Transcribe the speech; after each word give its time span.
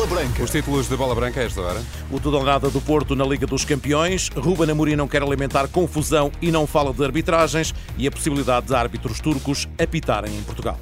Bola 0.00 0.14
Branca. 0.14 0.42
Os 0.42 0.50
títulos 0.50 0.88
de 0.88 0.96
Bola 0.96 1.14
Branca 1.14 1.40
a 1.40 1.44
esta 1.44 1.60
hora. 1.60 1.82
O 2.10 2.18
tudo 2.18 2.38
ou 2.38 2.42
nada 2.42 2.70
do 2.70 2.80
Porto 2.80 3.14
na 3.14 3.22
Liga 3.22 3.46
dos 3.46 3.66
Campeões. 3.66 4.30
Ruben 4.34 4.70
Amorim 4.70 4.96
não 4.96 5.06
quer 5.06 5.22
alimentar 5.22 5.68
confusão 5.68 6.32
e 6.40 6.50
não 6.50 6.66
fala 6.66 6.90
de 6.94 7.04
arbitragens 7.04 7.74
e 7.98 8.06
a 8.06 8.10
possibilidade 8.10 8.68
de 8.68 8.74
árbitros 8.74 9.20
turcos 9.20 9.68
apitarem 9.78 10.34
em 10.34 10.42
Portugal. 10.42 10.78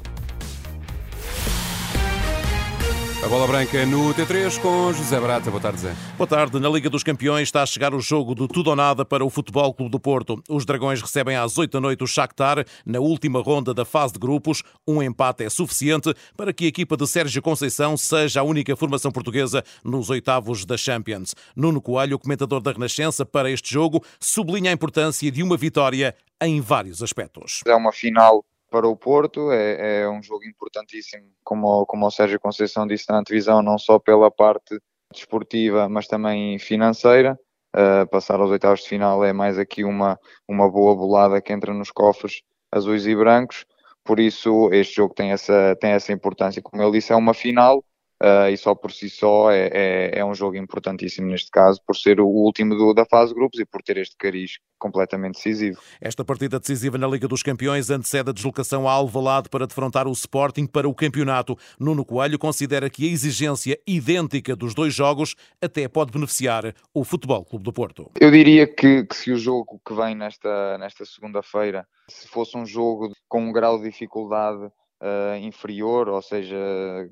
A 3.21 3.27
Bola 3.27 3.45
Branca 3.45 3.85
no 3.85 4.13
T3 4.13 4.61
com 4.61 4.93
José 4.93 5.19
Barata. 5.19 5.51
Boa 5.51 5.61
tarde, 5.61 5.81
Zé. 5.81 5.93
Boa 6.17 6.25
tarde. 6.25 6.57
Na 6.57 6.69
Liga 6.69 6.89
dos 6.89 7.03
Campeões 7.03 7.49
está 7.49 7.61
a 7.61 7.65
chegar 7.65 7.93
o 7.93 7.99
jogo 7.99 8.33
do 8.33 8.47
tudo 8.47 8.69
ou 8.69 8.77
nada 8.77 9.03
para 9.03 9.25
o 9.25 9.29
Futebol 9.29 9.73
Clube 9.73 9.91
do 9.91 9.99
Porto. 9.99 10.41
Os 10.47 10.65
Dragões 10.65 11.01
recebem 11.01 11.35
às 11.35 11.57
8 11.57 11.69
da 11.69 11.81
noite 11.81 12.01
o 12.01 12.07
Shakhtar 12.07 12.63
na 12.85 13.01
última 13.01 13.41
ronda 13.41 13.73
da 13.73 13.83
fase 13.83 14.13
de 14.13 14.19
grupos. 14.19 14.63
Um 14.87 15.03
empate 15.03 15.43
é 15.43 15.49
suficiente 15.49 16.13
para 16.37 16.53
que 16.53 16.63
a 16.63 16.67
equipa 16.69 16.95
de 16.95 17.05
Sérgio 17.05 17.41
Conceição 17.41 17.97
seja 17.97 18.39
a 18.39 18.43
única 18.43 18.73
formação 18.77 19.11
portuguesa 19.11 19.65
nos 19.83 20.09
oitavos 20.09 20.63
da 20.63 20.77
Champions. 20.77 21.35
Nuno 21.53 21.81
Coelho, 21.81 22.17
comentador 22.17 22.61
da 22.61 22.71
Renascença 22.71 23.25
para 23.25 23.51
este 23.51 23.73
jogo, 23.73 24.01
sublinha 24.17 24.71
a 24.71 24.73
importância 24.73 25.29
de 25.29 25.43
uma 25.43 25.57
vitória 25.57 26.15
em 26.41 26.61
vários 26.61 27.03
aspectos. 27.03 27.61
É 27.67 27.75
uma 27.75 27.91
final 27.91 28.45
para 28.69 28.87
o 28.87 28.95
Porto. 28.95 29.51
É, 29.51 30.01
é 30.01 30.09
um 30.09 30.21
jogo 30.21 30.45
importantíssimo, 30.45 31.25
como, 31.43 31.85
como 31.85 32.05
o 32.05 32.11
Sérgio 32.11 32.39
Conceição 32.39 32.87
disse 32.87 33.09
na 33.09 33.19
antevisão, 33.19 33.61
não 33.61 33.77
só 33.77 33.99
pela 33.99 34.29
parte 34.29 34.79
desportiva, 35.11 35.89
mas 35.89 36.07
também 36.07 36.57
financeira. 36.59 37.39
Uh, 37.75 38.07
passar 38.09 38.39
aos 38.39 38.49
oitavos 38.49 38.81
de 38.81 38.89
final 38.89 39.23
é 39.23 39.31
mais 39.31 39.59
aqui 39.59 39.83
uma, 39.83 40.19
uma 40.47 40.69
boa 40.69 40.95
bolada 40.95 41.39
que 41.39 41.53
entra 41.53 41.71
nos 41.71 41.91
cofres 41.91 42.41
azuis 42.71 43.05
e 43.05 43.15
brancos. 43.15 43.65
Por 44.03 44.19
isso, 44.19 44.69
este 44.71 44.95
jogo 44.95 45.13
tem 45.13 45.31
essa, 45.31 45.75
tem 45.79 45.91
essa 45.91 46.11
importância. 46.11 46.61
Como 46.61 46.81
ele 46.81 46.93
disse, 46.93 47.13
é 47.13 47.15
uma 47.15 47.33
final 47.33 47.83
Uh, 48.21 48.49
e 48.51 48.57
só 48.57 48.75
por 48.75 48.91
si 48.91 49.09
só 49.09 49.49
é, 49.49 49.69
é, 49.71 50.19
é, 50.19 50.25
um 50.25 50.35
jogo 50.35 50.57
importantíssimo 50.57 51.27
neste 51.27 51.49
caso, 51.49 51.79
por 51.87 51.95
ser 51.95 52.19
o 52.19 52.27
último 52.27 52.75
do, 52.75 52.93
da 52.93 53.05
fase 53.05 53.29
de 53.29 53.39
grupos 53.39 53.59
e 53.61 53.65
por 53.65 53.81
ter 53.81 53.95
este 53.97 54.17
cariz 54.17 54.59
completamente 54.77 55.35
decisivo. 55.35 55.79
Esta 56.01 56.25
partida 56.25 56.59
decisiva 56.59 56.97
na 56.97 57.07
Liga 57.07 57.29
dos 57.29 57.41
Campeões 57.41 57.89
antecede 57.89 58.29
a 58.29 58.33
deslocação 58.33 58.89
a 58.89 58.91
Alvalade 58.91 59.47
para 59.47 59.65
defrontar 59.65 60.05
o 60.05 60.11
Sporting 60.11 60.65
para 60.65 60.87
o 60.87 60.93
campeonato. 60.93 61.57
Nuno 61.79 62.03
Coelho 62.03 62.37
considera 62.37 62.89
que 62.89 63.07
a 63.07 63.11
exigência 63.11 63.79
idêntica 63.87 64.53
dos 64.53 64.73
dois 64.73 64.93
jogos 64.93 65.35
até 65.61 65.87
pode 65.87 66.11
beneficiar 66.11 66.73
o 66.93 67.05
Futebol 67.05 67.45
Clube 67.45 67.63
do 67.63 67.71
Porto. 67.71 68.11
Eu 68.19 68.31
diria 68.31 68.67
que, 68.67 69.05
que 69.05 69.15
se 69.15 69.31
o 69.31 69.37
jogo 69.37 69.79
que 69.85 69.93
vem 69.93 70.13
nesta, 70.13 70.77
nesta 70.77 71.05
segunda-feira, 71.05 71.87
se 72.09 72.27
fosse 72.27 72.57
um 72.57 72.65
jogo 72.65 73.13
com 73.29 73.41
um 73.43 73.51
grau 73.53 73.77
de 73.77 73.85
dificuldade 73.89 74.69
uh, 75.01 75.37
inferior, 75.37 76.09
ou 76.09 76.21
seja, 76.21 76.55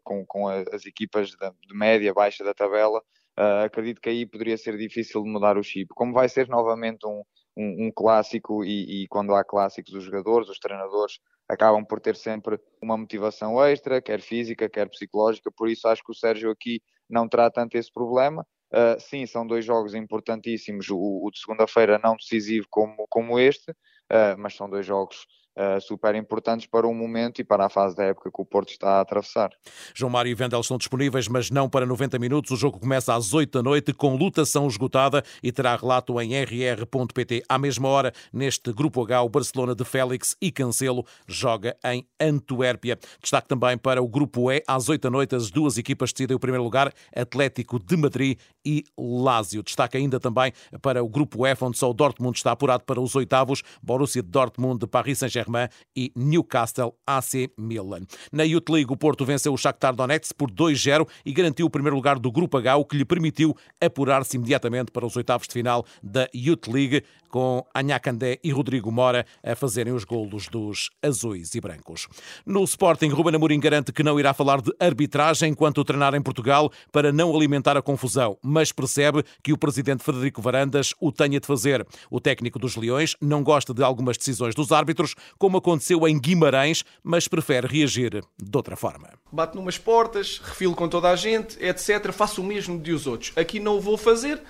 com, 0.03 0.25
com 0.25 0.47
as 0.47 0.85
equipas 0.85 1.29
de, 1.29 1.37
de 1.37 1.75
média, 1.75 2.13
baixa 2.13 2.43
da 2.43 2.53
tabela, 2.53 2.99
uh, 3.39 3.65
acredito 3.65 4.01
que 4.01 4.09
aí 4.09 4.25
poderia 4.25 4.57
ser 4.57 4.77
difícil 4.77 5.23
de 5.23 5.29
mudar 5.29 5.57
o 5.57 5.63
chip. 5.63 5.89
Como 5.95 6.13
vai 6.13 6.29
ser 6.29 6.47
novamente 6.47 7.05
um, 7.05 7.23
um, 7.57 7.87
um 7.87 7.91
clássico, 7.91 8.63
e, 8.63 9.03
e, 9.03 9.07
quando 9.07 9.33
há 9.33 9.43
clássicos, 9.43 9.93
os 9.93 10.03
jogadores, 10.03 10.49
os 10.49 10.59
treinadores 10.59 11.19
acabam 11.49 11.83
por 11.85 11.99
ter 11.99 12.15
sempre 12.15 12.59
uma 12.81 12.97
motivação 12.97 13.63
extra, 13.63 14.01
quer 14.01 14.21
física, 14.21 14.69
quer 14.69 14.89
psicológica, 14.89 15.51
por 15.51 15.69
isso 15.69 15.87
acho 15.87 16.03
que 16.03 16.11
o 16.11 16.15
Sérgio 16.15 16.51
aqui 16.51 16.81
não 17.09 17.27
terá 17.27 17.49
tanto 17.49 17.75
esse 17.77 17.91
problema. 17.91 18.45
Uh, 18.69 18.99
sim, 18.99 19.25
são 19.25 19.47
dois 19.47 19.63
jogos 19.63 19.95
importantíssimos, 19.95 20.89
o, 20.89 20.97
o 20.97 21.31
de 21.31 21.39
segunda-feira 21.39 21.97
não 22.03 22.17
decisivo 22.17 22.67
como, 22.69 23.07
como 23.09 23.39
este, 23.39 23.71
uh, 23.71 24.37
mas 24.37 24.55
são 24.55 24.69
dois 24.69 24.85
jogos 24.85 25.25
uh, 25.57 25.81
super 25.81 26.15
importantes 26.15 26.67
para 26.67 26.87
o 26.87 26.93
momento 26.93 27.39
e 27.39 27.43
para 27.43 27.65
a 27.65 27.69
fase 27.69 27.95
da 27.95 28.03
época 28.03 28.31
que 28.31 28.41
o 28.41 28.45
Porto 28.45 28.69
está 28.69 28.97
a 28.97 29.01
atravessar. 29.01 29.49
João 29.93 30.11
Mário 30.11 30.29
e 30.29 30.35
Vendel 30.35 30.61
estão 30.61 30.77
disponíveis, 30.77 31.27
mas 31.27 31.49
não 31.49 31.67
para 31.67 31.85
90 31.85 32.19
minutos. 32.19 32.51
O 32.51 32.55
jogo 32.55 32.79
começa 32.79 33.13
às 33.13 33.33
8 33.33 33.51
da 33.51 33.63
noite, 33.63 33.93
com 33.93 34.15
lutação 34.15 34.67
esgotada 34.67 35.23
e 35.41 35.51
terá 35.51 35.75
relato 35.75 36.21
em 36.21 36.33
rr.pt. 36.33 37.43
À 37.49 37.57
mesma 37.57 37.89
hora, 37.89 38.13
neste 38.31 38.71
Grupo 38.71 39.03
H, 39.03 39.23
o 39.23 39.29
Barcelona 39.29 39.73
de 39.73 39.83
Félix 39.83 40.35
e 40.41 40.51
Cancelo 40.51 41.05
joga 41.27 41.75
em 41.83 42.07
Antuérpia. 42.19 42.97
Destaque 43.21 43.47
também 43.47 43.77
para 43.77 44.01
o 44.01 44.07
Grupo 44.07 44.51
E, 44.51 44.63
às 44.67 44.87
8 44.89 45.01
da 45.01 45.09
noite, 45.09 45.35
as 45.35 45.49
duas 45.49 45.77
equipas 45.77 46.13
decidem 46.13 46.35
o 46.35 46.39
primeiro 46.39 46.63
lugar, 46.63 46.93
Atlético 47.15 47.79
de 47.79 47.97
Madrid 47.97 48.37
e 48.65 48.83
Lazio. 48.97 49.63
Destaque 49.63 49.97
ainda 49.97 50.19
também 50.19 50.51
para 50.81 51.03
o 51.03 51.07
Grupo 51.07 51.45
F, 51.45 51.63
onde 51.63 51.77
só 51.77 51.89
o 51.89 51.93
Dortmund 51.93 52.37
está 52.37 52.51
apurado 52.51 52.83
para 52.83 52.99
os 52.99 53.15
oitavos, 53.15 53.63
Borussia 53.81 54.21
Dortmund 54.21 54.79
de 54.79 54.87
Paris 54.87 55.19
Saint-Germain 55.19 55.46
Saint-Germain 55.47 55.69
e 55.95 56.11
Newcastle 56.15 56.93
AC 57.05 57.49
Milan. 57.57 58.01
Na 58.31 58.43
Youth 58.43 58.69
League, 58.69 58.91
o 58.91 58.97
Porto 58.97 59.25
venceu 59.25 59.53
o 59.53 59.57
Shakhtar 59.57 59.95
Donetsk 59.95 60.35
por 60.35 60.51
2-0 60.51 61.07
e 61.25 61.31
garantiu 61.31 61.65
o 61.65 61.69
primeiro 61.69 61.95
lugar 61.95 62.19
do 62.19 62.31
Grupo 62.31 62.57
H, 62.57 62.75
o 62.75 62.85
que 62.85 62.97
lhe 62.97 63.05
permitiu 63.05 63.55
apurar-se 63.81 64.37
imediatamente 64.37 64.91
para 64.91 65.05
os 65.05 65.15
oitavos 65.15 65.47
de 65.47 65.53
final 65.53 65.85
da 66.03 66.27
Youth 66.35 66.67
League, 66.67 67.03
com 67.29 67.65
Anhacandé 67.73 68.39
e 68.43 68.51
Rodrigo 68.51 68.91
Mora 68.91 69.25
a 69.43 69.55
fazerem 69.55 69.93
os 69.93 70.03
golos 70.03 70.47
dos 70.47 70.89
azuis 71.01 71.53
e 71.55 71.61
brancos. 71.61 72.07
No 72.45 72.63
Sporting, 72.63 73.09
Ruben 73.09 73.35
Amorim 73.35 73.59
garante 73.59 73.91
que 73.91 74.03
não 74.03 74.19
irá 74.19 74.33
falar 74.33 74.61
de 74.61 74.73
arbitragem 74.79 75.51
enquanto 75.51 75.83
treinar 75.83 76.13
em 76.15 76.21
Portugal 76.21 76.71
para 76.91 77.11
não 77.11 77.35
alimentar 77.35 77.77
a 77.77 77.81
confusão, 77.81 78.37
mas 78.41 78.71
percebe 78.71 79.23
que 79.43 79.53
o 79.53 79.57
presidente 79.57 80.03
Frederico 80.03 80.41
Varandas 80.41 80.93
o 80.99 81.11
tenha 81.11 81.39
de 81.39 81.47
fazer. 81.47 81.85
O 82.09 82.19
técnico 82.19 82.59
dos 82.59 82.75
Leões 82.75 83.15
não 83.21 83.43
gosta 83.43 83.73
de 83.73 83.83
algumas 83.83 84.17
decisões 84.17 84.55
dos 84.55 84.71
árbitros, 84.71 85.15
como 85.37 85.57
aconteceu 85.57 86.07
em 86.07 86.19
Guimarães, 86.19 86.83
mas 87.03 87.27
prefere 87.27 87.67
reagir 87.67 88.23
de 88.37 88.57
outra 88.57 88.75
forma. 88.75 89.09
Bate 89.31 89.55
numas 89.55 89.77
portas, 89.77 90.39
refilo 90.43 90.75
com 90.75 90.87
toda 90.87 91.09
a 91.09 91.15
gente, 91.15 91.57
etc. 91.63 92.11
Faço 92.11 92.41
o 92.41 92.45
mesmo 92.45 92.79
de 92.79 92.91
os 92.91 93.07
outros. 93.07 93.33
Aqui 93.35 93.59
não 93.59 93.77
o 93.77 93.81
vou 93.81 93.97
fazer 93.97 94.41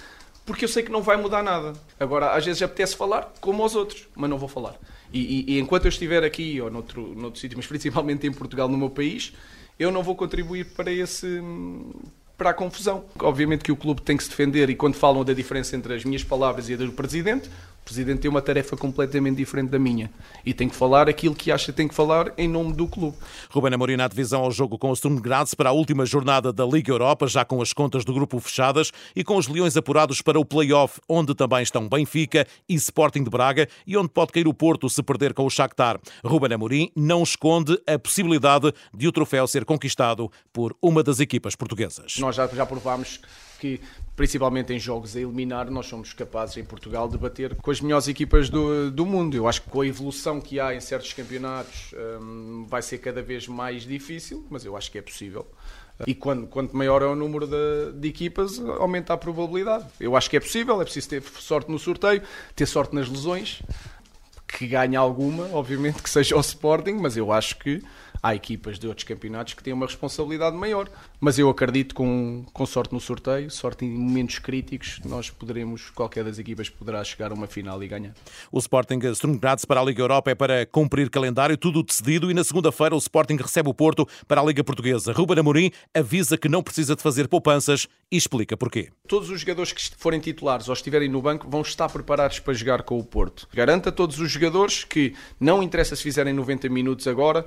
porque 0.48 0.64
eu 0.64 0.70
sei 0.70 0.82
que 0.82 0.92
não 0.92 1.02
vai 1.02 1.18
mudar 1.18 1.44
nada. 1.44 1.74
Agora, 2.00 2.32
às 2.32 2.46
vezes 2.46 2.62
apetece 2.62 2.96
falar 2.96 3.34
como 3.42 3.62
aos 3.62 3.76
outros, 3.76 4.08
mas 4.16 4.30
não 4.30 4.38
vou 4.38 4.48
falar. 4.48 4.76
E, 5.12 5.20
e, 5.20 5.56
e 5.56 5.60
enquanto 5.60 5.86
eu 5.86 5.90
estiver 5.90 6.24
aqui 6.24 6.60
ou 6.62 6.72
noutro, 6.72 7.14
noutro 7.16 7.40
sítio, 7.40 7.58
mas 7.60 7.68
principalmente 7.68 8.26
em 8.26 8.32
Portugal, 8.32 8.70
no 8.70 8.78
meu 8.78 8.90
país, 8.90 9.34
eu 9.78 9.92
não 9.92 10.02
vou 10.02 10.16
contribuir 10.16 10.66
para 10.68 10.90
esse 10.90 11.42
para 12.38 12.52
a 12.52 12.54
confusão. 12.54 13.04
Obviamente 13.20 13.64
que 13.64 13.72
o 13.72 13.76
clube 13.76 14.02
tem 14.02 14.16
que 14.16 14.24
se 14.24 14.30
defender 14.30 14.70
e 14.70 14.76
quando 14.76 14.96
falam 14.96 15.26
da 15.26 15.34
diferença 15.34 15.76
entre 15.76 15.96
as 15.96 16.06
minhas 16.06 16.24
palavras 16.24 16.70
e 16.70 16.76
a 16.76 16.78
do 16.78 16.92
presidente, 16.94 17.50
presidente 17.88 18.20
tem 18.20 18.30
uma 18.30 18.42
tarefa 18.42 18.76
completamente 18.76 19.38
diferente 19.38 19.70
da 19.70 19.80
minha 19.80 20.12
e 20.46 20.54
tem 20.54 20.68
que 20.68 20.76
falar 20.76 21.08
aquilo 21.08 21.34
que 21.34 21.50
acha 21.50 21.68
que 21.68 21.72
tem 21.72 21.88
que 21.88 21.96
falar 21.96 22.34
em 22.38 22.46
nome 22.46 22.74
do 22.74 22.86
clube. 22.86 23.16
Ruben 23.50 23.74
Amorim 23.74 23.96
na 23.96 24.10
divisão 24.10 24.44
ao 24.44 24.52
jogo 24.52 24.78
com 24.78 24.92
o 24.92 24.96
Sturm 24.96 25.16
Graz 25.22 25.54
para 25.54 25.70
a 25.70 25.72
última 25.72 26.06
jornada 26.06 26.52
da 26.52 26.66
Liga 26.66 26.92
Europa, 26.92 27.28
já 27.28 27.46
com 27.46 27.62
as 27.62 27.72
contas 27.72 28.04
do 28.04 28.14
grupo 28.14 28.42
fechadas 28.42 28.92
e 29.16 29.24
com 29.24 29.38
os 29.38 29.48
leões 29.48 29.78
apurados 29.78 30.22
para 30.22 30.38
o 30.38 30.44
play-off, 30.44 31.00
onde 31.08 31.34
também 31.34 31.64
estão 31.64 31.88
Benfica 31.88 32.46
e 32.68 32.76
Sporting 32.76 33.24
de 33.24 33.30
Braga 33.30 33.70
e 33.86 33.96
onde 33.96 34.10
pode 34.10 34.34
cair 34.34 34.50
o 34.50 34.54
Porto 34.54 34.90
se 34.90 35.02
perder 35.02 35.34
com 35.34 35.46
o 35.46 35.50
Shakhtar. 35.50 35.98
Ruben 36.26 36.54
Amorim 36.54 36.92
não 36.94 37.24
esconde 37.24 37.82
a 37.88 37.98
possibilidade 37.98 38.74
de 38.94 39.08
o 39.08 39.14
troféu 39.14 39.48
ser 39.48 39.64
conquistado 39.64 40.30
por 40.52 40.76
uma 40.82 41.02
das 41.02 41.22
equipas 41.22 41.56
portuguesas. 41.56 42.16
Nós 42.20 42.36
já, 42.36 42.48
já 42.48 42.66
provámos 42.66 43.22
que, 43.58 43.82
principalmente 44.16 44.74
em 44.74 44.80
jogos 44.80 45.16
a 45.16 45.20
eliminar, 45.20 45.70
nós 45.70 45.88
somos 45.88 46.14
capazes 46.14 46.58
em 46.58 46.64
Portugal 46.64 47.08
de 47.08 47.18
bater 47.18 47.56
com 47.56 47.72
as 47.72 47.82
melhores 47.82 48.08
equipas 48.08 48.50
do, 48.50 48.92
do 48.92 49.06
mundo. 49.06 49.36
Eu 49.36 49.48
acho 49.48 49.62
que 49.62 49.70
com 49.70 49.82
a 49.82 49.88
evolução 49.88 50.40
que 50.40 50.60
há 50.60 50.74
em 50.76 50.80
certos 50.80 51.14
campeonatos 51.14 51.94
um, 52.22 52.66
vai 52.68 52.82
ser 52.82 52.98
cada 53.00 53.22
vez 53.22 53.48
mais 53.48 53.84
difícil, 53.84 54.46
mas 54.50 54.66
eu 54.66 54.76
acho 54.76 54.92
que 54.92 54.98
é 54.98 55.02
possível. 55.02 55.46
E 56.06 56.14
quando, 56.14 56.46
quanto 56.46 56.78
maior 56.78 57.02
é 57.02 57.06
o 57.06 57.16
número 57.16 57.48
de, 57.48 57.94
de, 57.94 58.08
equipas, 58.08 58.60
aumenta 58.60 59.14
a 59.14 59.18
probabilidade. 59.18 59.86
Eu 60.00 60.16
acho 60.16 60.30
que 60.30 60.38
é 60.38 60.40
possível, 60.40 60.80
é 60.80 60.84
preciso 60.84 61.10
ter 61.10 61.24
sorte 61.24 61.72
no 61.72 61.80
sorteio, 61.80 62.22
ter 62.56 62.68
sorte 62.68 62.94
nas 62.94 63.10
lesões, 63.10 63.64
que 64.48 64.68
ganhe 64.68 64.96
alguma, 64.96 65.50
obviamente, 65.54 66.02
que 66.02 66.10
seja 66.10 66.36
o 66.38 66.40
Sporting, 66.40 66.94
mas 66.94 67.18
eu 67.18 67.32
acho 67.32 67.58
que 67.58 67.84
há 68.22 68.36
equipas 68.36 68.80
de 68.80 68.88
outros 68.88 69.04
campeonatos 69.04 69.54
que 69.54 69.64
têm 69.64 69.74
uma 69.74 69.86
responsabilidade 69.86 70.56
maior. 70.56 70.90
Mas 71.20 71.40
eu 71.40 71.50
acredito 71.50 71.96
com, 71.96 72.46
com 72.54 72.66
sorte 72.66 72.94
no 72.94 73.00
sorteio, 73.00 73.50
sorte 73.50 73.86
em 73.86 73.90
momentos 73.90 74.40
críticos, 74.40 75.00
nós 75.04 75.30
poderemos, 75.30 75.90
qualquer 75.90 76.24
das 76.24 76.38
equipas 76.38 76.70
poderá 76.70 77.04
chegar 77.04 77.32
a 77.32 77.34
uma 77.34 77.48
final 77.48 77.82
e 77.84 77.88
ganhar. 77.88 78.14
O 78.52 78.60
Sporting 78.60 79.00
Sturm 79.14 79.38
para 79.68 79.80
a 79.80 79.84
Liga 79.84 80.02
Europa 80.02 80.32
é 80.32 80.36
para 80.36 80.66
cumprir 80.66 81.10
calendário, 81.10 81.58
tudo 81.58 81.84
decidido 81.84 82.30
e 82.30 82.34
na 82.34 82.44
segunda-feira 82.44 82.96
o 82.96 82.98
Sporting 82.98 83.38
recebe 83.38 83.70
o 83.70 83.74
Porto 83.74 84.08
para 84.28 84.42
a 84.42 84.44
Liga 84.44 84.64
Portuguesa. 84.64 85.12
Ruben 85.12 85.40
Amorim 85.40 85.72
avisa 85.94 86.38
que 86.38 86.50
não 86.50 86.62
precisa 86.62 86.96
de 86.96 87.02
fazer 87.02 87.28
poupanças 87.28 87.88
e 88.12 88.18
explica 88.18 88.56
porquê. 88.56 88.90
Todos 89.08 89.30
os 89.30 89.42
jogadores 89.42 89.72
que 89.72 89.82
forem 89.98 90.20
titulares 90.20 90.68
ou 90.68 90.74
estiverem 90.74 91.10
no 91.10 91.22
banco 91.22 91.50
vão 91.50 91.62
estar 91.62 91.90
preparados 91.90 92.40
para 92.40 92.54
jogar 92.54 92.84
com 92.84 93.00
o 93.00 93.04
Porto. 93.04 93.48
Garanta 93.54 93.90
a 93.90 93.92
todos 93.92 94.20
os 94.20 94.32
jogadores 94.32 94.84
que 94.84 95.14
não 95.40 95.62
interessa 95.62 95.96
se 95.96 96.04
fizerem 96.04 96.34
90 96.34 96.70
minutos 96.70 97.08
agora, 97.08 97.46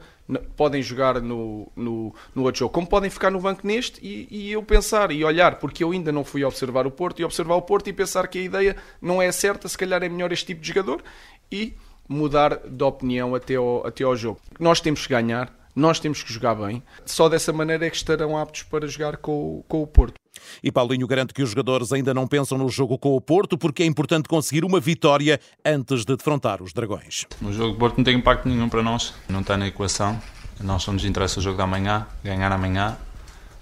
podem 0.60 0.82
jogar 0.82 1.22
no, 1.22 1.72
no, 1.74 2.14
no 2.34 2.42
outro 2.42 2.58
jogo, 2.58 2.74
como 2.74 2.86
podem 2.86 3.08
ficar 3.08 3.30
no 3.30 3.40
banco 3.40 3.66
neste 3.66 3.98
e, 4.06 4.28
e, 4.30 4.52
eu 4.52 4.62
pensar 4.62 5.10
e 5.10 5.24
olhar, 5.24 5.54
porque 5.54 5.82
eu 5.82 5.90
ainda 5.90 6.12
não 6.12 6.22
fui 6.22 6.44
observar 6.44 6.86
o 6.86 6.90
Porto 6.90 7.18
e 7.18 7.24
observar 7.24 7.54
o 7.54 7.62
Porto 7.62 7.88
e 7.88 7.94
pensar 7.94 8.28
que 8.28 8.36
a 8.36 8.42
ideia 8.42 8.76
não 9.00 9.22
é 9.22 9.32
certa, 9.32 9.66
se 9.70 9.78
calhar 9.78 10.02
é 10.02 10.08
melhor 10.10 10.30
este 10.32 10.44
tipo 10.44 10.60
de 10.60 10.68
jogador 10.68 11.02
e 11.50 11.72
mudar 12.06 12.58
de 12.68 12.84
opinião 12.84 13.34
até 13.34 13.54
ao, 13.54 13.86
até 13.86 14.04
ao 14.04 14.14
jogo. 14.14 14.38
Nós 14.58 14.82
temos 14.82 15.06
que 15.06 15.14
ganhar, 15.14 15.50
nós 15.74 15.98
temos 15.98 16.22
que 16.22 16.30
jogar 16.30 16.54
bem. 16.56 16.82
Só 17.06 17.26
dessa 17.26 17.54
maneira 17.54 17.86
é 17.86 17.88
que 17.88 17.96
estarão 17.96 18.36
aptos 18.36 18.62
para 18.62 18.86
jogar 18.86 19.16
com, 19.16 19.64
com 19.66 19.82
o 19.82 19.86
Porto. 19.86 20.16
E 20.62 20.70
Paulinho 20.70 21.06
garante 21.06 21.32
que 21.32 21.42
os 21.42 21.48
jogadores 21.48 21.90
ainda 21.90 22.12
não 22.12 22.26
pensam 22.28 22.58
no 22.58 22.68
jogo 22.68 22.98
com 22.98 23.16
o 23.16 23.20
Porto 23.20 23.56
porque 23.56 23.82
é 23.82 23.86
importante 23.86 24.28
conseguir 24.28 24.62
uma 24.62 24.78
vitória 24.78 25.40
antes 25.64 26.04
de 26.04 26.14
defrontar 26.14 26.62
os 26.62 26.74
Dragões. 26.74 27.24
O 27.40 27.50
jogo 27.50 27.72
do 27.72 27.78
Porto 27.78 27.96
não 27.96 28.04
tem 28.04 28.18
impacto 28.18 28.46
nenhum 28.46 28.68
para 28.68 28.82
nós, 28.82 29.14
não 29.26 29.40
está 29.40 29.56
na 29.56 29.66
equação. 29.66 30.20
Nós 30.60 30.82
só 30.82 30.92
nos 30.92 31.04
interessa 31.04 31.40
o 31.40 31.42
jogo 31.42 31.56
da 31.56 31.66
manhã, 31.66 32.06
ganhar 32.22 32.52
amanhã. 32.52 32.96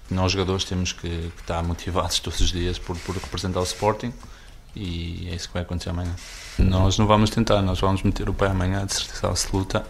Nós 0.09 0.31
jogadores 0.31 0.63
temos 0.63 0.91
que, 0.91 1.07
que 1.07 1.41
estar 1.41 1.63
motivados 1.63 2.19
todos 2.21 2.39
os 2.39 2.51
dias 2.51 2.77
por, 2.77 2.97
por 2.97 3.15
representar 3.15 3.59
o 3.59 3.63
Sporting 3.63 4.13
e 4.75 5.27
é 5.31 5.35
isso 5.35 5.47
que 5.47 5.53
vai 5.53 5.63
acontecer 5.63 5.89
amanhã. 5.89 6.13
Nós 6.57 6.97
não 6.97 7.07
vamos 7.07 7.29
tentar, 7.29 7.61
nós 7.61 7.79
vamos 7.79 8.03
meter 8.03 8.29
o 8.29 8.33
pé 8.33 8.47
amanhã 8.47 8.85
de 8.85 8.93
certeza 8.93 9.27
absoluta 9.27 9.85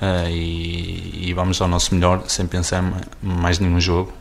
uh, 0.00 0.28
e, 0.28 1.28
e, 1.28 1.34
vamos 1.34 1.60
ao 1.60 1.68
nosso 1.68 1.94
melhor 1.94 2.24
sem 2.28 2.46
pensar 2.46 2.82
em 2.82 2.92
mais 3.26 3.58
nenhum 3.58 3.80
jogo. 3.80 4.12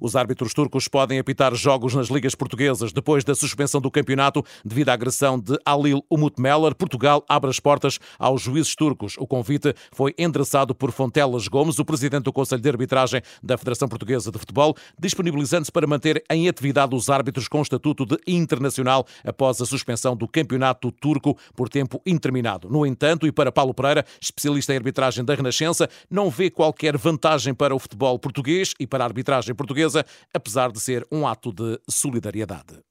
Os 0.00 0.16
árbitros 0.16 0.54
turcos 0.54 0.88
podem 0.88 1.18
apitar 1.18 1.54
jogos 1.54 1.94
nas 1.94 2.08
ligas 2.08 2.34
portuguesas 2.34 2.92
depois 2.92 3.24
da 3.24 3.34
suspensão 3.34 3.80
do 3.80 3.90
campeonato 3.90 4.44
devido 4.64 4.90
à 4.90 4.92
agressão 4.92 5.38
de 5.38 5.58
Alil 5.64 6.04
Umutmeller. 6.10 6.74
Portugal 6.74 7.24
abre 7.28 7.50
as 7.50 7.60
portas 7.60 7.98
aos 8.18 8.42
juízes 8.42 8.74
turcos. 8.74 9.14
O 9.18 9.26
convite 9.26 9.74
foi 9.92 10.14
endereçado 10.18 10.74
por 10.74 10.92
Fontelas 10.92 11.48
Gomes, 11.48 11.78
o 11.78 11.84
presidente 11.84 12.24
do 12.24 12.32
Conselho 12.32 12.62
de 12.62 12.68
Arbitragem 12.68 13.22
da 13.42 13.58
Federação 13.58 13.88
Portuguesa 13.88 14.30
de 14.30 14.38
Futebol, 14.38 14.76
disponibilizando-se 14.98 15.72
para 15.72 15.86
manter 15.86 16.22
em 16.30 16.48
atividade 16.48 16.94
os 16.94 17.10
árbitros 17.10 17.48
com 17.48 17.60
estatuto 17.60 18.06
de 18.06 18.16
internacional 18.26 19.06
após 19.24 19.60
a 19.60 19.66
suspensão 19.66 20.16
do 20.16 20.28
campeonato 20.28 20.90
turco 20.92 21.36
por 21.54 21.68
tempo 21.68 22.00
interminado. 22.06 22.68
No 22.70 22.86
entanto, 22.86 23.26
e 23.26 23.32
para 23.32 23.52
Paulo 23.52 23.74
Pereira, 23.74 24.04
especialista 24.20 24.72
em 24.72 24.76
arbitragem 24.76 25.24
da 25.24 25.34
Renascença, 25.34 25.88
não 26.10 26.30
vê 26.30 26.50
qualquer 26.50 26.96
vantagem 26.96 27.54
para 27.54 27.74
o 27.74 27.78
futebol 27.78 28.18
português 28.18 28.74
e 28.78 28.86
para 28.86 29.04
a 29.04 29.06
arbitragem 29.06 29.54
portuguesa 29.54 29.81
portuguesa, 29.82 30.04
apesar 30.32 30.70
de 30.70 30.80
ser 30.80 31.06
um 31.10 31.26
ato 31.26 31.52
de 31.52 31.80
solidariedade. 31.88 32.82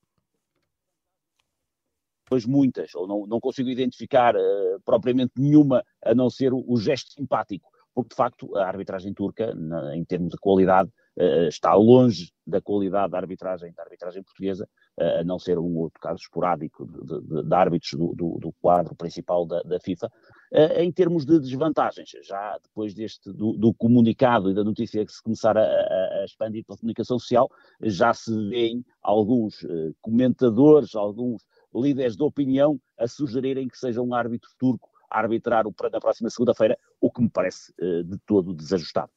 Pois 2.25 2.45
muitas, 2.45 2.95
ou 2.95 3.07
não, 3.07 3.27
não 3.27 3.39
consigo 3.39 3.69
identificar 3.69 4.35
uh, 4.35 4.81
propriamente 4.85 5.33
nenhuma, 5.37 5.83
a 6.03 6.15
não 6.15 6.29
ser 6.29 6.53
o, 6.53 6.63
o, 6.65 6.77
gesto 6.77 7.11
simpático, 7.11 7.69
porque 7.93 8.09
de 8.09 8.15
facto 8.15 8.55
a 8.55 8.65
arbitragem 8.65 9.13
turca, 9.13 9.53
na, 9.53 9.95
em 9.95 10.05
termos 10.05 10.31
de 10.31 10.37
qualidade, 10.37 10.89
uh, 11.17 11.47
está 11.49 11.73
longe 11.73 12.31
da 12.47 12.61
qualidade 12.61 13.11
da 13.11 13.17
arbitragem, 13.17 13.73
da 13.73 13.83
arbitragem 13.83 14.23
portuguesa, 14.23 14.67
a 14.99 15.23
não 15.23 15.39
ser 15.39 15.57
um 15.57 15.77
outro 15.77 15.99
caso 15.99 16.19
esporádico 16.21 16.85
de, 16.85 17.21
de, 17.21 17.43
de 17.43 17.55
árbitros 17.55 17.93
do, 17.93 18.13
do, 18.13 18.37
do, 18.39 18.51
quadro 18.61 18.95
principal 18.95 19.45
da, 19.45 19.61
da 19.63 19.79
FIFA, 19.79 20.11
em 20.77 20.91
termos 20.91 21.25
de 21.25 21.39
desvantagens, 21.39 22.09
já 22.23 22.57
depois 22.61 22.93
deste 22.93 23.31
do, 23.31 23.53
do, 23.53 23.73
comunicado 23.73 24.51
e 24.51 24.53
da 24.53 24.63
notícia 24.63 25.05
que 25.05 25.11
se 25.11 25.23
começar 25.23 25.57
a, 25.57 25.61
a, 25.61 26.25
expandir 26.25 26.65
pela 26.65 26.77
comunicação 26.77 27.17
social, 27.17 27.49
já 27.81 28.13
se 28.13 28.31
vêem 28.49 28.85
alguns 29.01 29.63
uh, 29.63 29.95
comentadores, 30.01 30.93
alguns 30.93 31.41
líderes 31.73 32.17
de 32.17 32.23
opinião 32.23 32.79
a 32.97 33.07
sugerirem 33.07 33.67
que 33.67 33.77
seja 33.77 34.01
um 34.01 34.13
árbitro 34.13 34.49
turco 34.59 34.89
a 35.09 35.19
arbitrar 35.19 35.65
na 35.65 35.99
próxima 35.99 36.29
segunda-feira, 36.29 36.77
o 37.01 37.11
que 37.11 37.21
me 37.21 37.29
parece 37.29 37.73
uh, 37.81 38.03
de 38.03 38.17
todo 38.25 38.53
desajustado. 38.53 39.11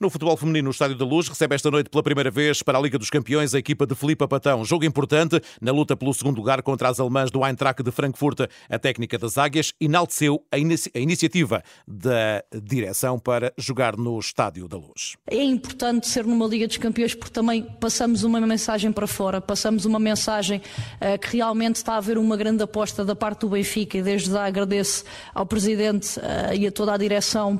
No 0.00 0.10
futebol 0.10 0.36
feminino, 0.36 0.68
o 0.68 0.70
Estádio 0.70 0.96
da 0.96 1.04
Luz 1.04 1.28
recebe 1.28 1.54
esta 1.54 1.70
noite 1.70 1.90
pela 1.90 2.02
primeira 2.02 2.30
vez 2.30 2.62
para 2.62 2.78
a 2.78 2.80
Liga 2.80 2.98
dos 2.98 3.10
Campeões 3.10 3.54
a 3.54 3.58
equipa 3.58 3.86
de 3.86 3.94
Filipe 3.94 4.26
Patão. 4.26 4.64
Jogo 4.64 4.84
importante 4.84 5.40
na 5.60 5.72
luta 5.72 5.96
pelo 5.96 6.12
segundo 6.12 6.36
lugar 6.36 6.62
contra 6.62 6.88
as 6.88 7.00
alemãs 7.00 7.30
do 7.30 7.44
Eintracht 7.44 7.82
de 7.82 7.90
Frankfurt. 7.90 8.40
A 8.68 8.78
técnica 8.78 9.18
das 9.18 9.38
Águias 9.38 9.72
enalteceu 9.80 10.44
a, 10.50 10.58
inici 10.58 10.90
a 10.94 10.98
iniciativa 10.98 11.62
da 11.86 12.42
direção 12.62 13.18
para 13.18 13.52
jogar 13.56 13.96
no 13.96 14.18
Estádio 14.18 14.68
da 14.68 14.76
Luz. 14.76 15.16
É 15.26 15.42
importante 15.42 16.06
ser 16.08 16.24
numa 16.24 16.46
Liga 16.46 16.66
dos 16.66 16.76
Campeões 16.76 17.14
porque 17.14 17.32
também 17.32 17.62
passamos 17.80 18.24
uma 18.24 18.40
mensagem 18.40 18.92
para 18.92 19.06
fora, 19.06 19.40
passamos 19.40 19.84
uma 19.84 19.98
mensagem 19.98 20.58
uh, 20.60 21.18
que 21.18 21.36
realmente 21.36 21.76
está 21.76 21.94
a 21.94 21.96
haver 21.96 22.18
uma 22.18 22.36
grande 22.36 22.62
aposta 22.62 23.04
da 23.04 23.16
parte 23.16 23.40
do 23.40 23.50
Benfica 23.50 23.98
e 23.98 24.02
desde 24.02 24.30
já 24.30 24.46
agradeço 24.46 25.04
ao 25.34 25.46
Presidente 25.46 26.18
uh, 26.18 26.54
e 26.54 26.66
a 26.66 26.72
toda 26.72 26.92
a 26.92 26.96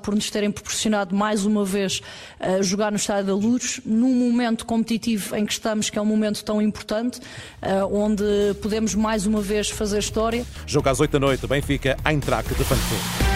por 0.02 0.14
nos 0.14 0.30
terem 0.30 0.50
proporcionado 0.50 1.14
mais 1.14 1.44
uma 1.44 1.64
vez 1.64 2.00
uh, 2.40 2.62
jogar 2.62 2.90
no 2.90 2.96
Estádio 2.96 3.26
da 3.26 3.34
Luz, 3.34 3.80
num 3.84 4.14
momento 4.14 4.64
competitivo 4.64 5.34
em 5.36 5.44
que 5.44 5.52
estamos, 5.52 5.90
que 5.90 5.98
é 5.98 6.02
um 6.02 6.06
momento 6.06 6.44
tão 6.44 6.60
importante, 6.62 7.18
uh, 7.18 7.86
onde 7.92 8.24
podemos 8.62 8.94
mais 8.94 9.26
uma 9.26 9.40
vez 9.40 9.68
fazer 9.68 9.98
história. 9.98 10.44
Jogo 10.66 10.88
às 10.88 11.00
8 11.00 11.10
da 11.10 11.20
noite, 11.20 11.46
Benfica, 11.46 11.96
Eintracht 12.04 12.54
de 12.54 12.64
Frankfurt. 12.64 13.35